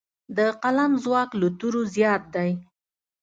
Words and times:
د 0.37 0.39
قلم 0.63 0.91
ځواک 1.03 1.29
له 1.41 1.47
تورو 1.59 1.81
زیات 1.95 2.23
دی. 2.35 2.51